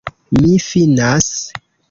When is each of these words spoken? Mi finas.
Mi 0.37 0.53
finas. 0.69 1.31